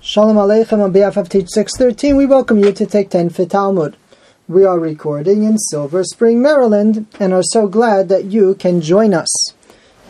Shalom 0.00 0.36
Aleichem 0.36 0.80
on 0.80 0.92
behalf 0.92 1.16
of 1.16 1.28
Teach 1.28 1.48
613, 1.48 2.14
we 2.14 2.24
welcome 2.24 2.60
you 2.60 2.70
to 2.70 2.86
take 2.86 3.10
10 3.10 3.30
for 3.30 3.44
Talmud. 3.44 3.96
We 4.46 4.64
are 4.64 4.78
recording 4.78 5.42
in 5.42 5.58
Silver 5.58 6.04
Spring, 6.04 6.40
Maryland, 6.40 7.08
and 7.18 7.32
are 7.32 7.42
so 7.42 7.66
glad 7.66 8.08
that 8.08 8.26
you 8.26 8.54
can 8.54 8.80
join 8.80 9.12
us. 9.12 9.28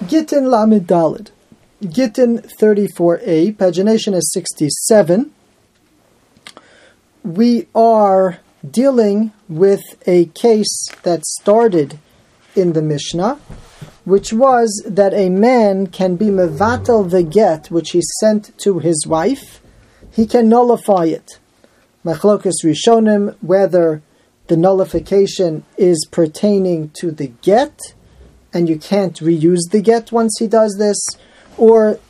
Gittin 0.06 0.50
Lamed 0.50 0.86
Dalid. 0.86 1.30
Gittin 1.80 2.40
34a, 2.60 3.56
pagination 3.56 4.14
is 4.14 4.30
67. 4.34 5.32
We 7.24 7.66
are 7.74 8.40
dealing 8.70 9.32
with 9.48 9.80
a 10.06 10.26
case 10.26 10.88
that 11.02 11.24
started 11.24 11.98
in 12.54 12.74
the 12.74 12.82
Mishnah, 12.82 13.40
which 14.04 14.34
was 14.34 14.82
that 14.86 15.14
a 15.14 15.30
man 15.30 15.86
can 15.86 16.16
be 16.16 16.26
mevatel 16.26 17.10
the 17.10 17.22
get 17.22 17.70
which 17.70 17.92
he 17.92 18.02
sent 18.20 18.56
to 18.58 18.80
his 18.80 19.06
wife, 19.06 19.57
he 20.18 20.26
can 20.26 20.48
nullify 20.48 21.04
it. 21.04 21.38
Machlokas 22.04 22.64
Rishonim, 22.64 23.36
whether 23.40 24.02
the 24.48 24.56
nullification 24.56 25.64
is 25.76 26.08
pertaining 26.10 26.90
to 26.98 27.12
the 27.12 27.28
get, 27.40 27.94
and 28.52 28.68
you 28.68 28.80
can't 28.80 29.20
reuse 29.20 29.70
the 29.70 29.80
get 29.80 30.10
once 30.10 30.34
he 30.40 30.48
does 30.48 30.74
this, 30.76 30.98
or 31.56 32.00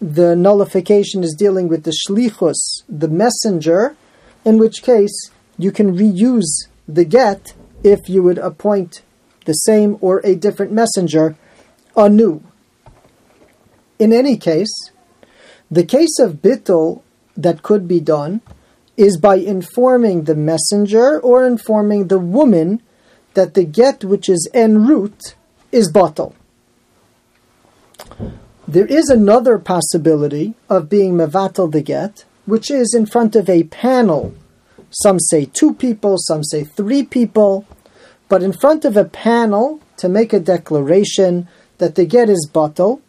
the 0.00 0.36
nullification 0.36 1.24
is 1.24 1.34
dealing 1.36 1.66
with 1.66 1.82
the 1.82 1.96
shlichus, 2.06 2.84
the 2.88 3.08
messenger, 3.08 3.96
in 4.44 4.58
which 4.58 4.84
case 4.84 5.32
you 5.58 5.72
can 5.72 5.98
reuse 5.98 6.68
the 6.86 7.04
get 7.04 7.52
if 7.82 8.08
you 8.08 8.22
would 8.22 8.38
appoint 8.38 9.02
the 9.44 9.54
same 9.54 9.98
or 10.00 10.20
a 10.22 10.36
different 10.36 10.70
messenger 10.70 11.34
anew. 11.96 12.40
In 13.98 14.12
any 14.12 14.36
case, 14.36 14.92
the 15.68 15.84
case 15.84 16.20
of 16.20 16.34
bittul 16.34 17.02
that 17.36 17.62
could 17.62 17.86
be 17.86 18.00
done 18.00 18.40
is 18.96 19.18
by 19.18 19.36
informing 19.36 20.24
the 20.24 20.34
messenger 20.34 21.20
or 21.20 21.46
informing 21.46 22.08
the 22.08 22.18
woman 22.18 22.82
that 23.34 23.54
the 23.54 23.64
get 23.64 24.04
which 24.04 24.28
is 24.28 24.48
en 24.54 24.86
route 24.86 25.34
is 25.70 25.92
batal. 25.92 26.34
There 28.66 28.86
is 28.86 29.08
another 29.08 29.58
possibility 29.58 30.54
of 30.68 30.88
being 30.88 31.14
mevatel 31.14 31.70
the 31.70 31.82
get, 31.82 32.24
which 32.46 32.70
is 32.70 32.94
in 32.96 33.06
front 33.06 33.36
of 33.36 33.48
a 33.48 33.64
panel. 33.64 34.34
Some 34.90 35.20
say 35.20 35.44
two 35.44 35.74
people, 35.74 36.16
some 36.18 36.42
say 36.42 36.64
three 36.64 37.04
people, 37.04 37.66
but 38.28 38.42
in 38.42 38.52
front 38.52 38.84
of 38.84 38.96
a 38.96 39.04
panel 39.04 39.80
to 39.98 40.08
make 40.08 40.32
a 40.32 40.40
declaration 40.40 41.48
that 41.78 41.94
the 41.94 42.06
get 42.06 42.28
is 42.28 42.48
batal. 42.52 43.00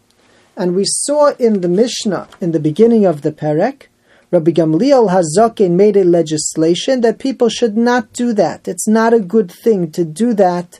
And 0.55 0.75
we 0.75 0.83
saw 0.85 1.33
in 1.35 1.61
the 1.61 1.69
Mishnah, 1.69 2.27
in 2.41 2.51
the 2.51 2.59
beginning 2.59 3.05
of 3.05 3.21
the 3.21 3.31
Perek, 3.31 3.87
Rabbi 4.29 4.51
Gamliel 4.51 5.09
Hazakin 5.09 5.71
made 5.71 5.95
a 5.95 6.03
legislation 6.03 6.99
that 7.01 7.17
people 7.17 7.47
should 7.47 7.77
not 7.77 8.11
do 8.11 8.33
that. 8.33 8.67
It's 8.67 8.87
not 8.87 9.13
a 9.13 9.21
good 9.21 9.49
thing 9.49 9.89
to 9.91 10.03
do 10.03 10.33
that. 10.33 10.79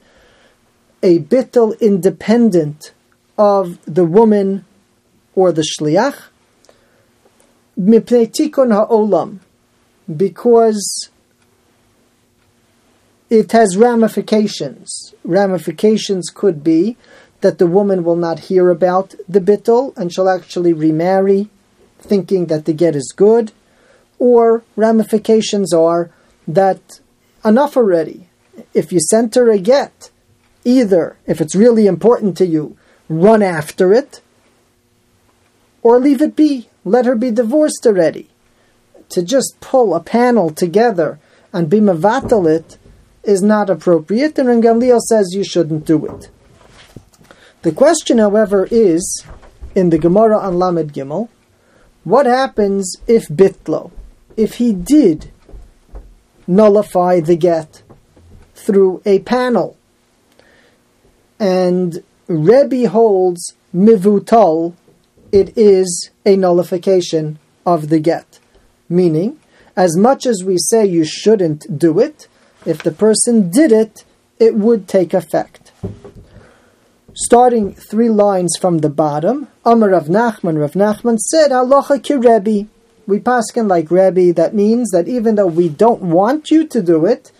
A 1.01 1.19
bittel 1.19 1.79
independent 1.79 2.93
of 3.37 3.79
the 3.85 4.03
woman 4.03 4.65
or 5.33 5.53
the 5.53 5.61
shliach, 5.61 6.23
mipnei 7.79 8.29
tikun 8.29 8.73
ha'olam, 8.73 9.39
because 10.13 11.09
it 13.29 13.53
has 13.53 13.77
ramifications. 13.77 15.13
Ramifications 15.23 16.29
could 16.29 16.63
be 16.63 16.97
that 17.41 17.59
the 17.59 17.67
woman 17.67 18.03
will 18.03 18.15
not 18.15 18.39
hear 18.39 18.69
about 18.69 19.15
the 19.29 19.39
bittel 19.39 19.95
and 19.95 20.11
she'll 20.11 20.27
actually 20.29 20.73
remarry 20.73 21.49
thinking 21.99 22.47
that 22.47 22.65
the 22.65 22.73
get 22.73 22.95
is 22.95 23.13
good, 23.15 23.51
or 24.19 24.63
ramifications 24.75 25.73
are 25.73 26.11
that 26.47 26.99
enough 27.43 27.77
already. 27.77 28.27
If 28.73 28.91
you 28.91 28.99
sent 28.99 29.35
her 29.35 29.49
a 29.51 29.59
get, 29.59 30.09
either, 30.63 31.17
if 31.25 31.41
it's 31.41 31.55
really 31.55 31.87
important 31.87 32.37
to 32.37 32.45
you, 32.45 32.77
run 33.09 33.41
after 33.41 33.93
it, 33.93 34.21
or 35.81 35.99
leave 35.99 36.21
it 36.21 36.35
be. 36.35 36.69
Let 36.83 37.05
her 37.05 37.15
be 37.15 37.31
divorced 37.31 37.85
already. 37.85 38.29
To 39.09 39.23
just 39.23 39.57
pull 39.61 39.93
a 39.95 40.01
panel 40.01 40.49
together 40.49 41.19
and 41.53 41.69
be 41.69 41.79
mavatal 41.79 42.49
it 42.49 42.77
is 43.23 43.41
not 43.41 43.69
appropriate, 43.69 44.37
and 44.37 44.63
Gamliel 44.63 44.99
says 44.99 45.33
you 45.33 45.43
shouldn't 45.43 45.85
do 45.85 46.05
it. 46.05 46.29
The 47.61 47.71
question, 47.71 48.17
however, 48.17 48.67
is 48.71 49.25
in 49.75 49.89
the 49.89 49.97
Gemara 49.97 50.37
on 50.37 50.59
Lamed 50.59 50.93
Gimel, 50.93 51.29
what 52.07 52.25
happens 52.25 52.95
if 53.05 53.27
bitlo, 53.27 53.91
if 54.37 54.55
he 54.55 54.71
did 54.71 55.29
nullify 56.47 57.19
the 57.19 57.35
get 57.35 57.83
through 58.55 59.01
a 59.05 59.19
panel, 59.19 59.75
and 61.37 62.01
Rebbe 62.27 62.87
holds 62.87 63.55
mivutal, 63.75 64.73
it 65.33 65.57
is 65.57 66.09
a 66.25 66.37
nullification 66.37 67.39
of 67.65 67.89
the 67.89 67.99
get. 67.99 68.39
Meaning, 68.87 69.37
as 69.75 69.97
much 69.97 70.25
as 70.25 70.45
we 70.45 70.55
say 70.57 70.85
you 70.85 71.03
shouldn't 71.03 71.77
do 71.77 71.99
it, 71.99 72.29
if 72.65 72.81
the 72.81 72.91
person 72.91 73.51
did 73.51 73.73
it, 73.73 74.05
it 74.39 74.55
would 74.55 74.87
take 74.87 75.13
effect. 75.13 75.73
Starting 77.19 77.73
three 77.73 78.09
lines 78.09 78.55
from 78.61 78.77
the 78.77 78.91
bottom, 78.91 79.47
Amar 79.65 79.89
Rav 79.89 80.05
Nachman, 80.05 80.59
Rav 80.59 80.73
Nachman 80.73 81.17
said, 81.17 81.49
Halacha 81.49 82.03
ki 82.03 82.13
Rebbe. 82.13 82.69
We 83.07 83.19
paskin 83.19 83.67
like 83.67 83.89
Rebbe. 83.89 84.33
That 84.33 84.53
means 84.53 84.91
that 84.91 85.07
even 85.07 85.33
though 85.33 85.47
we 85.47 85.67
don't 85.67 86.03
want 86.03 86.51
you 86.51 86.67
to 86.67 86.83
do 86.83 87.07
it, 87.07 87.31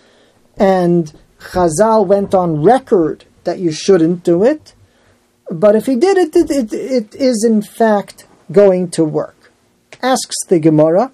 and 0.56 1.12
Chazal 1.38 2.04
went 2.04 2.34
on 2.34 2.60
record 2.60 3.24
that 3.44 3.60
you 3.60 3.70
shouldn't 3.70 4.24
do 4.24 4.42
it, 4.42 4.74
but 5.48 5.76
if 5.76 5.86
he 5.86 5.94
did 5.94 6.16
it, 6.18 6.34
it, 6.34 6.50
it, 6.50 6.72
it 6.72 7.14
is 7.14 7.44
in 7.48 7.62
fact 7.62 8.26
going 8.50 8.90
to 8.90 9.04
work. 9.04 9.52
Asks 10.02 10.44
the 10.48 10.58
Gemara, 10.58 11.12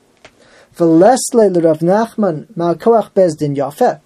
V'lesle 0.75 1.62
Rav 1.62 1.81
Nachman 1.81 2.46
ma'koach 2.54 3.10
bezdin 3.10 3.56
yafeh. 3.56 4.00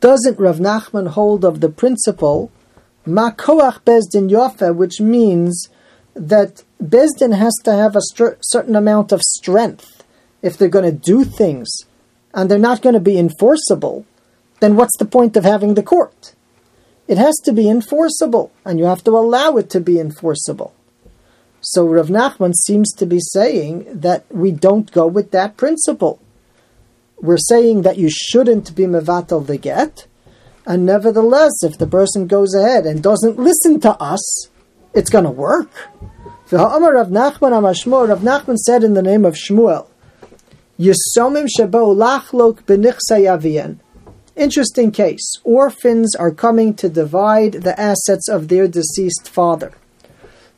Doesn't 0.00 0.38
Rav 0.38 0.58
Nachman 0.58 1.08
hold 1.08 1.46
of 1.46 1.60
the 1.60 1.70
principle 1.70 2.52
Makoach 3.06 3.80
Bezdin 3.84 4.30
Yofa, 4.30 4.74
which 4.74 5.00
means 5.00 5.68
that 6.14 6.62
Bezdin 6.82 7.36
has 7.36 7.54
to 7.64 7.72
have 7.72 7.96
a 7.96 8.00
str- 8.00 8.38
certain 8.40 8.76
amount 8.76 9.12
of 9.12 9.20
strength 9.22 10.04
if 10.42 10.56
they're 10.56 10.68
going 10.68 10.84
to 10.84 10.92
do 10.92 11.24
things 11.24 11.68
and 12.34 12.50
they're 12.50 12.58
not 12.58 12.82
going 12.82 12.94
to 12.94 13.00
be 13.00 13.18
enforceable, 13.18 14.06
then 14.60 14.76
what's 14.76 14.96
the 14.98 15.04
point 15.04 15.36
of 15.36 15.44
having 15.44 15.74
the 15.74 15.82
court? 15.82 16.34
It 17.08 17.18
has 17.18 17.34
to 17.44 17.52
be 17.52 17.68
enforceable, 17.68 18.52
and 18.64 18.78
you 18.78 18.84
have 18.84 19.04
to 19.04 19.10
allow 19.10 19.56
it 19.56 19.68
to 19.70 19.80
be 19.80 19.98
enforceable. 19.98 20.72
So 21.60 21.86
Rav 21.86 22.06
Nachman 22.06 22.54
seems 22.54 22.92
to 22.94 23.06
be 23.06 23.18
saying 23.20 23.86
that 24.00 24.24
we 24.30 24.50
don't 24.50 24.90
go 24.90 25.06
with 25.06 25.30
that 25.32 25.56
principle. 25.56 26.20
We're 27.20 27.38
saying 27.38 27.82
that 27.82 27.98
you 27.98 28.08
shouldn't 28.10 28.74
be 28.74 28.84
mevatel 28.84 29.46
the 29.46 29.58
get, 29.58 30.06
and 30.66 30.86
nevertheless, 30.86 31.52
if 31.62 31.78
the 31.78 31.86
person 31.86 32.26
goes 32.26 32.54
ahead 32.54 32.86
and 32.86 33.02
doesn't 33.02 33.38
listen 33.38 33.80
to 33.80 33.90
us, 34.00 34.48
it's 34.94 35.10
going 35.10 35.24
to 35.24 35.30
work. 35.30 35.70
Rav 36.50 37.08
Nachman 37.08 38.08
Rav 38.08 38.20
Nachman 38.20 38.56
said 38.56 38.84
in 38.84 38.94
the 38.94 39.02
name 39.02 39.24
of 39.24 39.34
Shmuel, 39.34 39.88
Yisomim 40.78 41.48
lachlok. 41.96 43.78
Interesting 44.34 44.90
case. 44.90 45.32
Orphans 45.44 46.14
are 46.14 46.30
coming 46.30 46.74
to 46.74 46.88
divide 46.88 47.52
the 47.52 47.78
assets 47.78 48.28
of 48.28 48.48
their 48.48 48.68
deceased 48.68 49.28
father. 49.28 49.72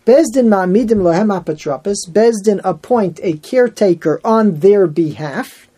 Bezdin 0.04 0.48
ma'amidim 0.48 1.00
lohem 1.00 1.32
apotropos. 1.32 1.97
Bezdin 2.10 2.60
appoint 2.62 3.21
a 3.22 3.39
caretaker 3.39 4.21
on 4.24 4.60
their 4.60 4.86
behalf. 4.86 5.68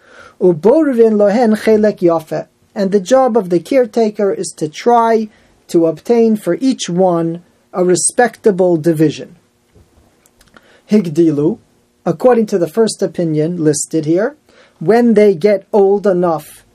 Uboruvin 0.40 1.16
lohen 1.16 1.56
chelek 1.56 2.00
yafet 2.00 2.48
and 2.76 2.92
the 2.92 3.00
job 3.00 3.36
of 3.36 3.48
the 3.48 3.58
caretaker 3.58 4.30
is 4.32 4.54
to 4.58 4.68
try 4.68 5.28
to 5.66 5.86
obtain 5.86 6.36
for 6.36 6.54
each 6.60 6.84
one 6.88 7.42
a 7.72 7.82
respectable 7.84 8.76
division. 8.76 9.36
Higdilu, 10.90 11.58
according 12.04 12.46
to 12.46 12.58
the 12.58 12.68
first 12.68 13.02
opinion 13.02 13.64
listed 13.64 14.04
here, 14.04 14.36
when 14.78 15.14
they 15.14 15.34
get 15.34 15.66
old 15.72 16.06
enough, 16.06 16.66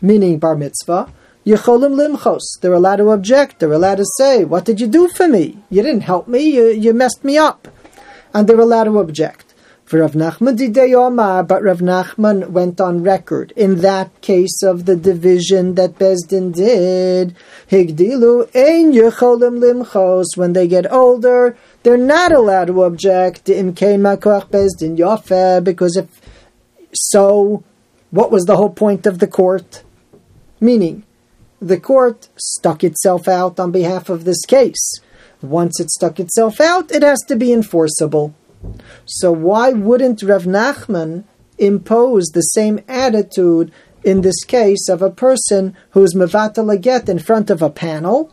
meaning 0.00 0.38
bar 0.38 0.56
mitzvah, 0.56 1.12
Yecholim 1.44 1.94
limchos. 2.00 2.46
They're 2.60 2.80
allowed 2.80 3.00
to 3.02 3.10
object. 3.10 3.58
They're 3.58 3.78
allowed 3.80 3.96
to 3.96 4.06
say, 4.18 4.44
"What 4.44 4.64
did 4.64 4.80
you 4.80 4.86
do 4.86 5.08
for 5.08 5.26
me? 5.26 5.58
You 5.70 5.82
didn't 5.82 6.08
help 6.12 6.28
me. 6.28 6.42
You, 6.56 6.66
you 6.68 6.92
messed 6.94 7.24
me 7.24 7.36
up," 7.36 7.68
and 8.32 8.46
they're 8.46 8.66
allowed 8.68 8.84
to 8.84 9.00
object. 9.00 9.41
Rav 9.92 10.12
Nachman 10.12 10.94
Omar, 10.94 11.42
but 11.44 11.62
Rav 11.62 11.78
Nachman 11.78 12.48
went 12.48 12.80
on 12.80 13.02
record 13.02 13.52
in 13.56 13.80
that 13.80 14.20
case 14.20 14.62
of 14.62 14.86
the 14.86 14.96
division 14.96 15.74
that 15.74 15.98
Bezdin 15.98 16.54
did. 16.54 17.34
Higdilu 17.70 18.48
ein 18.54 18.92
yecholim 18.92 19.58
limchos. 19.58 20.36
When 20.36 20.52
they 20.52 20.66
get 20.66 20.90
older, 20.92 21.56
they're 21.82 21.96
not 21.96 22.32
allowed 22.32 22.66
to 22.66 22.82
object. 22.84 23.46
Imkein 23.46 24.00
makoach 24.00 24.48
Bezdin 24.48 24.96
yofe, 24.96 25.62
because 25.62 25.96
if 25.96 26.08
so, 26.94 27.62
what 28.10 28.30
was 28.30 28.44
the 28.44 28.56
whole 28.56 28.70
point 28.70 29.06
of 29.06 29.18
the 29.18 29.26
court? 29.26 29.82
Meaning, 30.60 31.04
the 31.60 31.78
court 31.78 32.28
stuck 32.36 32.84
itself 32.84 33.28
out 33.28 33.58
on 33.58 33.72
behalf 33.72 34.08
of 34.08 34.24
this 34.24 34.44
case. 34.44 35.00
Once 35.40 35.80
it 35.80 35.90
stuck 35.90 36.20
itself 36.20 36.60
out, 36.60 36.92
it 36.92 37.02
has 37.02 37.20
to 37.26 37.36
be 37.36 37.52
enforceable. 37.52 38.34
So 39.04 39.32
why 39.32 39.70
wouldn't 39.72 40.22
Rav 40.22 40.44
Nachman 40.44 41.24
impose 41.58 42.26
the 42.28 42.40
same 42.40 42.80
attitude 42.88 43.72
in 44.04 44.20
this 44.20 44.42
case 44.44 44.88
of 44.88 45.02
a 45.02 45.10
person 45.10 45.76
who's 45.90 46.14
mevatel 46.14 46.80
get 46.80 47.08
in 47.08 47.18
front 47.18 47.50
of 47.50 47.62
a 47.62 47.70
panel? 47.70 48.32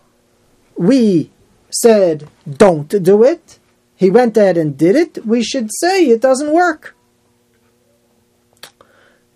We 0.76 1.32
said, 1.70 2.28
don't 2.50 2.88
do 3.04 3.24
it. 3.24 3.60
He 3.96 4.10
went 4.10 4.38
ahead 4.38 4.58
and 4.58 4.78
did 4.78 4.96
it. 4.96 5.26
We 5.26 5.44
should 5.44 5.70
say 5.82 6.06
it 6.06 6.22
doesn't 6.22 6.54
work. 6.54 6.96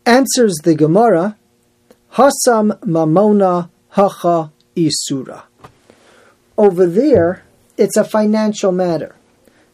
Answers 0.06 0.56
the 0.63 0.75
Gemara, 0.75 1.38
Hasam 2.13 2.80
Mamona 2.81 3.69
Hacha 3.90 4.51
Isura. 4.75 5.44
Over 6.57 6.86
there, 6.86 7.44
it's 7.78 7.98
a 7.98 8.04
financial 8.04 8.72
matter. 8.72 9.16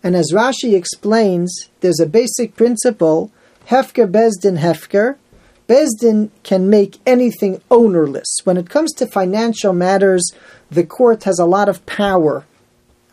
And 0.04 0.16
as 0.16 0.32
Rashi 0.34 0.76
explains, 0.76 1.70
there's 1.82 2.00
a 2.00 2.06
basic 2.06 2.56
principle 2.56 3.32
Hefker 3.68 4.10
Bezdin 4.10 4.60
Hefker. 4.60 5.18
Bezdin 5.68 6.32
can 6.44 6.70
make 6.70 7.00
anything 7.06 7.62
ownerless. 7.70 8.38
When 8.44 8.58
it 8.58 8.70
comes 8.70 8.94
to 8.94 9.06
financial 9.06 9.74
matters, 9.74 10.32
the 10.72 10.86
court 10.86 11.24
has 11.26 11.38
a 11.38 11.46
lot 11.46 11.70
of 11.70 11.86
power. 11.86 12.46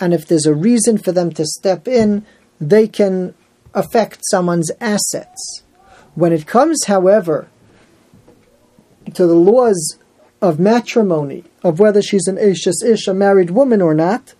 And 0.00 0.14
if 0.14 0.26
there's 0.26 0.46
a 0.46 0.54
reason 0.54 0.98
for 0.98 1.12
them 1.12 1.32
to 1.32 1.44
step 1.44 1.86
in, 1.86 2.24
they 2.60 2.88
can 2.88 3.34
affect 3.74 4.20
someone's 4.30 4.70
assets. 4.80 5.62
When 6.14 6.32
it 6.32 6.46
comes, 6.46 6.84
however, 6.86 7.48
to 9.12 9.26
the 9.26 9.34
laws 9.34 9.98
of 10.40 10.58
matrimony, 10.58 11.44
of 11.62 11.78
whether 11.78 12.00
she's 12.00 12.26
an 12.26 12.36
Ishas 12.36 12.84
Ish, 12.84 13.06
a 13.06 13.14
married 13.14 13.50
woman 13.50 13.82
or 13.82 13.94
not, 13.94 14.34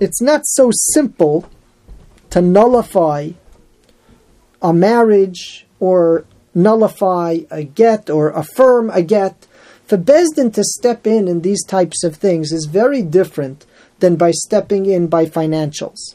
it's 0.00 0.20
not 0.20 0.42
so 0.44 0.70
simple 0.72 1.48
to 2.30 2.40
nullify 2.40 3.30
a 4.62 4.72
marriage 4.72 5.66
or 5.80 6.24
nullify 6.54 7.38
a 7.50 7.64
get 7.64 8.10
or 8.10 8.30
affirm 8.30 8.90
a 8.90 9.02
get. 9.02 9.46
For 9.86 9.96
Bezdin 9.96 10.52
to 10.54 10.64
step 10.64 11.06
in 11.06 11.28
in 11.28 11.40
these 11.40 11.64
types 11.64 12.04
of 12.04 12.16
things 12.16 12.52
is 12.52 12.66
very 12.66 13.02
different 13.02 13.64
than 14.00 14.16
by 14.16 14.30
stepping 14.32 14.86
in 14.86 15.06
by 15.08 15.26
financials. 15.26 16.14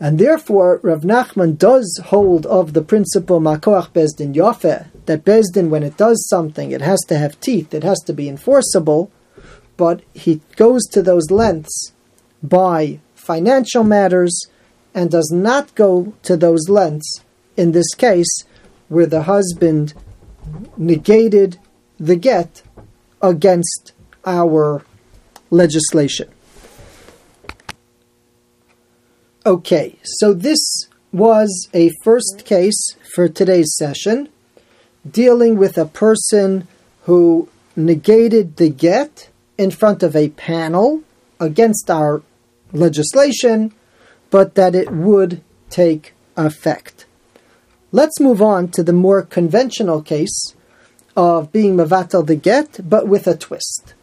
And 0.00 0.18
therefore, 0.18 0.78
Rav 0.82 1.00
Nachman 1.02 1.58
does 1.58 2.00
hold 2.06 2.46
of 2.46 2.72
the 2.72 2.82
principle 2.82 3.40
Makoach 3.40 3.92
Bezdin 3.92 4.32
Yafeh, 4.32 4.86
that 5.06 5.24
Bezdin, 5.24 5.70
when 5.70 5.82
it 5.82 5.96
does 5.96 6.24
something, 6.28 6.70
it 6.70 6.82
has 6.82 7.00
to 7.08 7.18
have 7.18 7.40
teeth, 7.40 7.74
it 7.74 7.82
has 7.82 7.98
to 8.06 8.12
be 8.12 8.28
enforceable, 8.28 9.10
but 9.76 10.02
he 10.14 10.40
goes 10.54 10.86
to 10.92 11.02
those 11.02 11.30
lengths 11.32 11.92
by 12.42 13.00
financial 13.14 13.84
matters 13.84 14.46
and 14.94 15.10
does 15.10 15.30
not 15.32 15.74
go 15.74 16.14
to 16.22 16.36
those 16.36 16.68
lengths 16.68 17.24
in 17.56 17.72
this 17.72 17.94
case 17.94 18.44
where 18.88 19.06
the 19.06 19.22
husband 19.22 19.94
negated 20.76 21.58
the 21.98 22.16
get 22.16 22.62
against 23.20 23.92
our 24.24 24.84
legislation. 25.50 26.28
Okay, 29.44 29.96
so 30.02 30.32
this 30.32 30.88
was 31.12 31.68
a 31.72 31.90
first 32.02 32.44
case 32.44 32.96
for 33.14 33.28
today's 33.28 33.74
session 33.76 34.28
dealing 35.08 35.56
with 35.56 35.78
a 35.78 35.86
person 35.86 36.68
who 37.02 37.48
negated 37.74 38.56
the 38.56 38.68
get 38.68 39.28
in 39.56 39.70
front 39.70 40.02
of 40.02 40.14
a 40.14 40.28
panel 40.30 41.02
against 41.40 41.90
our 41.90 42.22
legislation, 42.72 43.72
but 44.30 44.54
that 44.54 44.74
it 44.74 44.90
would 44.90 45.42
take 45.70 46.14
effect. 46.36 47.06
Let's 47.90 48.20
move 48.20 48.42
on 48.42 48.68
to 48.72 48.82
the 48.82 48.92
more 48.92 49.22
conventional 49.22 50.02
case 50.02 50.54
of 51.16 51.50
being 51.50 51.76
mavatal 51.76 52.26
the 52.26 52.36
get, 52.36 52.88
but 52.88 53.08
with 53.08 53.26
a 53.26 53.36
twist. 53.36 53.94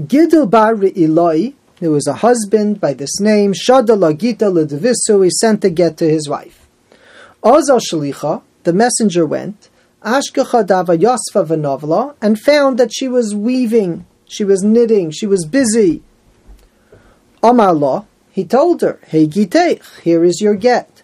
Gidel 0.00 0.48
bar 0.48 0.74
Eloi, 0.74 1.54
who 1.80 1.90
was 1.90 2.06
a 2.06 2.14
husband 2.14 2.80
by 2.80 2.94
this 2.94 3.20
name, 3.20 3.52
Shadalagita 3.52 4.48
Lagita 4.50 5.24
he 5.24 5.30
sent 5.30 5.64
a 5.64 5.70
get 5.70 5.96
to 5.98 6.08
his 6.08 6.28
wife. 6.28 6.66
Azal 7.42 7.80
Shalicha, 7.80 8.42
the 8.64 8.72
messenger 8.72 9.26
went, 9.26 9.68
Ashkacha 10.02 10.66
Dava 10.66 10.96
Yosfa 10.96 11.46
Vanovla, 11.46 12.14
and 12.22 12.38
found 12.38 12.78
that 12.78 12.92
she 12.92 13.08
was 13.08 13.34
weaving, 13.34 14.06
she 14.26 14.44
was 14.44 14.62
knitting, 14.62 15.10
she 15.10 15.26
was 15.26 15.44
busy. 15.44 16.02
Amar 17.42 18.06
he 18.30 18.44
told 18.44 18.82
her, 18.82 18.98
Hey 19.06 19.26
Giteich, 19.26 20.00
here 20.00 20.24
is 20.24 20.40
your 20.40 20.54
get. 20.54 21.02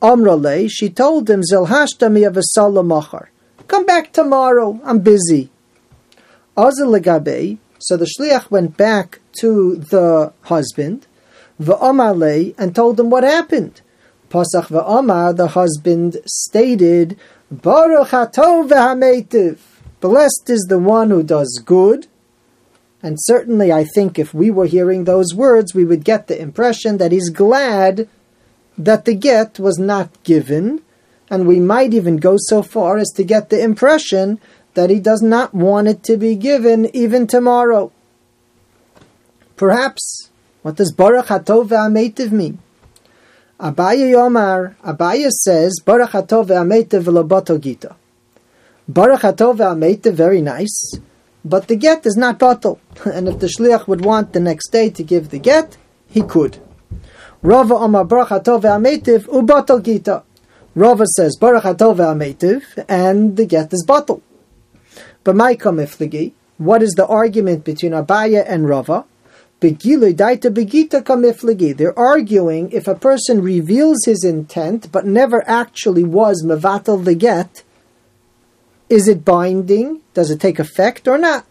Amrale, 0.00 0.68
she 0.70 0.90
told 0.90 1.30
him, 1.30 1.42
Zilhashtami 1.42 2.26
of 2.26 2.36
a 2.36 3.28
Come 3.68 3.86
back 3.86 4.12
tomorrow, 4.12 4.80
I'm 4.84 4.98
busy. 4.98 5.50
Azal 6.56 7.58
so 7.78 7.96
the 7.96 8.04
shliach 8.04 8.50
went 8.50 8.76
back 8.76 9.20
to 9.40 9.76
the 9.76 10.32
husband, 10.42 11.06
v'amarle, 11.60 12.54
and 12.56 12.74
told 12.74 13.00
him 13.00 13.10
what 13.10 13.24
happened. 13.24 13.80
Pasach 14.30 14.68
v'amar, 14.68 15.36
the 15.36 15.48
husband 15.48 16.18
stated, 16.26 17.16
Baruch 17.50 18.08
v'hametiv. 18.08 19.58
Blessed 20.00 20.48
is 20.48 20.66
the 20.68 20.78
one 20.78 21.10
who 21.10 21.22
does 21.22 21.60
good. 21.64 22.06
And 23.02 23.16
certainly, 23.20 23.72
I 23.72 23.84
think 23.84 24.18
if 24.18 24.32
we 24.32 24.50
were 24.50 24.66
hearing 24.66 25.04
those 25.04 25.34
words, 25.34 25.74
we 25.74 25.84
would 25.84 26.04
get 26.04 26.28
the 26.28 26.40
impression 26.40 26.98
that 26.98 27.10
he's 27.10 27.30
glad 27.30 28.08
that 28.78 29.04
the 29.04 29.14
get 29.14 29.58
was 29.58 29.78
not 29.78 30.22
given, 30.22 30.82
and 31.28 31.46
we 31.46 31.58
might 31.58 31.92
even 31.94 32.16
go 32.16 32.36
so 32.38 32.62
far 32.62 32.98
as 32.98 33.08
to 33.16 33.24
get 33.24 33.48
the 33.48 33.62
impression 33.62 34.38
that 34.74 34.88
he 34.88 35.00
does 35.00 35.20
not 35.20 35.52
want 35.52 35.88
it 35.88 36.02
to 36.04 36.16
be 36.16 36.36
given 36.36 36.94
even 36.94 37.26
tomorrow. 37.26 37.90
Perhaps, 39.56 40.30
what 40.62 40.76
does 40.76 40.92
Baruch 40.92 41.26
Hatov 41.26 41.68
Ve'ametiv 41.68 42.30
mean? 42.32 42.58
Abaye 43.60 44.12
Yomar, 44.12 44.76
Abaye 44.84 45.28
says, 45.30 45.80
Baruch 45.84 46.10
Hatov 46.10 46.46
Ve'ametiv 46.46 47.60
Gita. 47.60 47.96
Baruch 48.88 49.20
Hatov 49.20 50.14
very 50.14 50.40
nice, 50.40 50.94
but 51.44 51.68
the 51.68 51.76
get 51.76 52.06
is 52.06 52.16
not 52.16 52.38
botel. 52.38 52.78
And 53.04 53.28
if 53.28 53.38
the 53.38 53.46
shliach 53.46 53.86
would 53.88 54.04
want 54.04 54.32
the 54.32 54.40
next 54.40 54.68
day 54.70 54.90
to 54.90 55.02
give 55.02 55.30
the 55.30 55.38
get, 55.38 55.76
he 56.08 56.22
could. 56.22 56.58
Rava 57.42 57.74
Omar 57.74 58.04
Baruch 58.04 58.28
Hatov 58.28 58.62
Ve'ametiv 58.62 59.26
Ubotel 59.26 59.82
Gita. 59.82 60.22
Rava 60.74 61.06
says 61.06 61.36
Baruch 61.40 61.64
Ve'ametiv, 61.64 62.62
and 62.88 63.36
the 63.36 63.46
get 63.46 63.72
is 63.72 63.84
botel. 63.86 64.20
But 65.24 65.36
my 65.36 65.54
kamifligi, 65.54 66.32
what 66.58 66.82
is 66.82 66.92
the 66.92 67.06
argument 67.06 67.64
between 67.64 67.92
Abaye 67.92 68.44
and 68.46 68.68
Rava? 68.68 69.04
Begilui 69.60 70.14
daita 70.14 70.52
begita 70.52 71.02
kamifligi. 71.02 71.76
They're 71.76 71.98
arguing 71.98 72.70
if 72.72 72.86
a 72.88 72.94
person 72.94 73.42
reveals 73.42 73.98
his 74.04 74.24
intent 74.24 74.90
but 74.90 75.06
never 75.06 75.48
actually 75.48 76.04
was 76.04 76.44
mevatel 76.44 77.04
the 77.04 77.14
get, 77.14 77.62
is 78.92 79.08
it 79.08 79.24
binding? 79.24 80.02
Does 80.12 80.30
it 80.30 80.38
take 80.38 80.58
effect 80.58 81.08
or 81.08 81.16
not? 81.16 81.46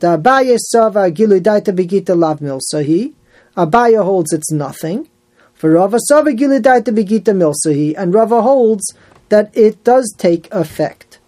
The 0.00 0.18
Abaye 0.18 0.58
Sava 0.58 1.10
Gilu 1.10 1.40
Daita 1.40 1.72
Begita 1.74 2.14
Lav 2.14 2.40
Milsahi. 2.40 3.14
Abaye 3.56 4.04
holds 4.04 4.34
it's 4.34 4.52
nothing. 4.52 5.08
For 5.54 5.70
Rava 5.70 5.98
Sava 5.98 6.32
Gilu 6.32 6.60
Daita 6.60 6.92
Begita 6.94 7.32
Milsahi, 7.32 7.94
and 7.96 8.12
Rava 8.12 8.42
holds 8.42 8.92
that 9.30 9.50
it 9.56 9.82
does 9.82 10.14
take 10.18 10.52
effect. 10.52 11.18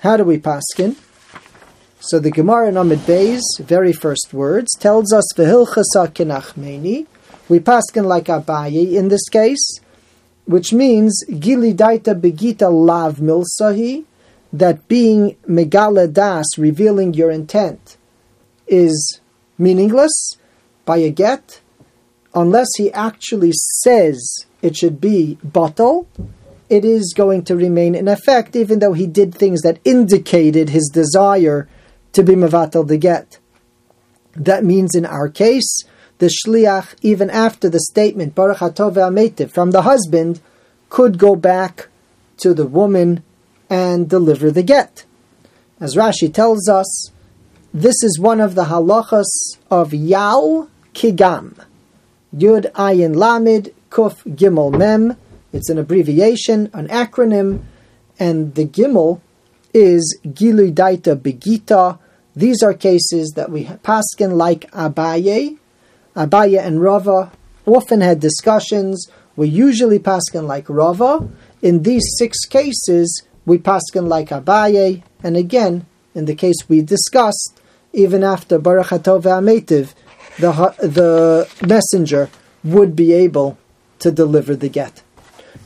How 0.00 0.16
do 0.16 0.24
we 0.24 0.38
paskin? 0.38 0.96
So 2.00 2.18
the 2.18 2.30
Gemara 2.30 2.68
in 2.68 2.76
Amud 2.76 3.04
Beis 3.04 3.42
very 3.60 3.92
first 3.92 4.32
words 4.32 4.72
tells 4.78 5.12
us 5.12 5.28
v'hilchasa 5.36 6.08
kinachmeni. 6.14 7.06
We 7.50 7.60
paskin 7.60 8.06
like 8.06 8.24
Abaye 8.24 8.94
in 8.94 9.08
this 9.08 9.28
case, 9.28 9.80
which 10.46 10.72
means 10.72 11.22
gili 11.28 11.74
daita 11.74 12.18
begita 12.18 12.72
lav 12.72 13.16
milsahi, 13.18 14.06
that 14.52 14.86
being 14.88 15.36
megala 15.48 16.12
das, 16.12 16.58
revealing 16.58 17.14
your 17.14 17.30
intent, 17.30 17.96
is 18.66 19.20
meaningless 19.58 20.36
by 20.84 20.98
a 20.98 21.10
get, 21.10 21.60
unless 22.34 22.68
he 22.76 22.92
actually 22.92 23.52
says 23.82 24.46
it 24.60 24.76
should 24.76 25.00
be 25.00 25.38
botel, 25.44 26.06
it 26.68 26.84
is 26.84 27.12
going 27.14 27.44
to 27.44 27.56
remain 27.56 27.94
in 27.94 28.08
effect, 28.08 28.56
even 28.56 28.78
though 28.78 28.94
he 28.94 29.06
did 29.06 29.34
things 29.34 29.60
that 29.62 29.78
indicated 29.84 30.70
his 30.70 30.90
desire 30.92 31.68
to 32.12 32.22
be 32.22 32.34
mevatel 32.34 32.86
the 32.86 32.96
get. 32.96 33.38
That 34.34 34.64
means 34.64 34.94
in 34.94 35.04
our 35.04 35.28
case, 35.28 35.84
the 36.18 36.30
shliach, 36.30 36.94
even 37.02 37.28
after 37.28 37.68
the 37.68 37.80
statement 37.80 38.34
Baruch 38.34 38.58
from 38.58 39.70
the 39.72 39.82
husband, 39.82 40.40
could 40.88 41.18
go 41.18 41.36
back 41.36 41.88
to 42.38 42.54
the 42.54 42.66
woman 42.66 43.22
and 43.72 44.06
deliver 44.06 44.50
the 44.50 44.62
get. 44.62 45.06
As 45.80 45.96
Rashi 45.96 46.32
tells 46.32 46.68
us, 46.68 47.10
this 47.72 47.96
is 48.02 48.20
one 48.20 48.38
of 48.38 48.54
the 48.54 48.64
halachas 48.64 49.56
of 49.70 49.94
Yal 49.94 50.68
Kigam. 50.92 51.58
Yud 52.36 52.70
Ayin 52.72 53.14
Lamid 53.14 53.72
Kuf 53.88 54.22
Gimel 54.36 54.76
Mem. 54.76 55.16
It's 55.54 55.70
an 55.70 55.78
abbreviation, 55.78 56.68
an 56.74 56.88
acronym, 56.88 57.62
and 58.18 58.54
the 58.56 58.66
Gimel 58.66 59.22
is 59.72 60.18
Gilu 60.22 60.70
Daita 60.70 61.16
Begita. 61.16 61.98
These 62.36 62.62
are 62.62 62.74
cases 62.74 63.32
that 63.36 63.50
we 63.50 63.64
paskin 63.64 64.32
like 64.34 64.70
Abaye. 64.72 65.56
Abaye 66.14 66.60
and 66.60 66.82
Rava 66.82 67.32
often 67.64 68.02
had 68.02 68.20
discussions. 68.20 69.08
We 69.34 69.48
usually 69.48 69.98
paskin 69.98 70.46
like 70.46 70.68
Rava. 70.68 71.26
In 71.62 71.84
these 71.84 72.04
six 72.18 72.44
cases, 72.44 73.22
we 73.44 73.58
paskin 73.58 74.08
like 74.08 74.28
Abaye, 74.28 75.02
and 75.22 75.36
again, 75.36 75.86
in 76.14 76.26
the 76.26 76.34
case 76.34 76.68
we 76.68 76.82
discussed, 76.82 77.60
even 77.92 78.22
after 78.22 78.58
Baruch 78.58 78.88
Hatov 78.88 79.22
Ametiv, 79.22 79.94
the 80.38 80.52
the 80.80 81.48
messenger 81.66 82.30
would 82.64 82.94
be 82.96 83.12
able 83.12 83.58
to 83.98 84.10
deliver 84.10 84.54
the 84.54 84.68
get. 84.68 85.02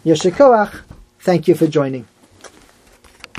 Yeshikoach, 0.05 0.83
thank 1.21 1.49
you 1.49 1.55
for 1.55 1.67
joining. 1.67 2.07